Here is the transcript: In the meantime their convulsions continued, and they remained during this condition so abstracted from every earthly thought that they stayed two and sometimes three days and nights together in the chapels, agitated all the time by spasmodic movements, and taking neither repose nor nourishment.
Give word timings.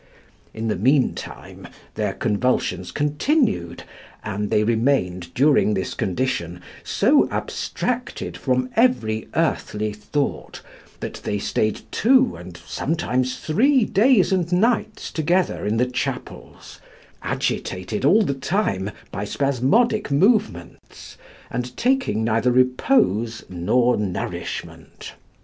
In 0.51 0.67
the 0.67 0.75
meantime 0.75 1.67
their 1.93 2.13
convulsions 2.13 2.91
continued, 2.91 3.83
and 4.23 4.49
they 4.49 4.63
remained 4.63 5.31
during 5.35 5.75
this 5.75 5.93
condition 5.93 6.59
so 6.83 7.29
abstracted 7.29 8.35
from 8.35 8.71
every 8.75 9.27
earthly 9.35 9.93
thought 9.93 10.63
that 11.01 11.21
they 11.23 11.37
stayed 11.37 11.81
two 11.91 12.35
and 12.35 12.57
sometimes 12.65 13.37
three 13.37 13.85
days 13.85 14.31
and 14.31 14.51
nights 14.51 15.11
together 15.11 15.67
in 15.67 15.77
the 15.77 15.85
chapels, 15.85 16.79
agitated 17.21 18.03
all 18.03 18.23
the 18.23 18.33
time 18.33 18.89
by 19.11 19.23
spasmodic 19.23 20.09
movements, 20.09 21.15
and 21.51 21.77
taking 21.77 22.23
neither 22.23 22.51
repose 22.51 23.43
nor 23.49 23.97
nourishment. 23.97 25.13